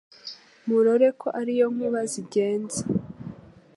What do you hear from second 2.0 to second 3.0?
zigenza